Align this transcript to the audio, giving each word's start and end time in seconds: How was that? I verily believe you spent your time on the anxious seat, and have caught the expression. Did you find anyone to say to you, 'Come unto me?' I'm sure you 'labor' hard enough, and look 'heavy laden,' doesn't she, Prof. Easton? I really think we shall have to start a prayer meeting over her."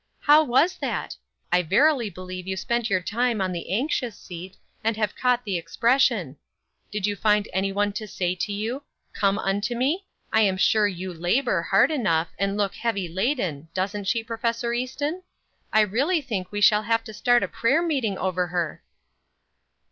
How 0.21 0.43
was 0.43 0.77
that? 0.77 1.15
I 1.51 1.61
verily 1.61 2.09
believe 2.09 2.47
you 2.47 2.57
spent 2.57 2.89
your 2.89 3.01
time 3.03 3.39
on 3.39 3.51
the 3.51 3.69
anxious 3.69 4.17
seat, 4.17 4.57
and 4.83 4.97
have 4.97 5.15
caught 5.15 5.43
the 5.45 5.59
expression. 5.59 6.37
Did 6.91 7.05
you 7.05 7.15
find 7.15 7.47
anyone 7.53 7.93
to 7.93 8.07
say 8.07 8.33
to 8.33 8.51
you, 8.51 8.81
'Come 9.13 9.37
unto 9.37 9.75
me?' 9.75 10.07
I'm 10.33 10.57
sure 10.57 10.87
you 10.87 11.13
'labor' 11.13 11.61
hard 11.61 11.91
enough, 11.91 12.29
and 12.39 12.57
look 12.57 12.73
'heavy 12.73 13.07
laden,' 13.07 13.67
doesn't 13.75 14.05
she, 14.07 14.23
Prof. 14.23 14.63
Easton? 14.73 15.21
I 15.71 15.81
really 15.81 16.19
think 16.21 16.51
we 16.51 16.61
shall 16.61 16.81
have 16.81 17.03
to 17.03 17.13
start 17.13 17.43
a 17.43 17.47
prayer 17.47 17.83
meeting 17.83 18.17
over 18.17 18.47
her." 18.47 18.81